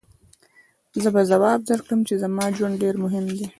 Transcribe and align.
زه 1.01 1.09
به 1.15 1.21
ځواب 1.31 1.59
درکړم 1.69 1.99
چې 2.07 2.13
زما 2.23 2.45
ژوند 2.57 2.79
ډېر 2.83 2.95
مهم 3.03 3.25
دی. 3.35 3.45